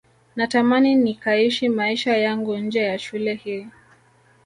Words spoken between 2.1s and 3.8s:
yangu nje ya shule hii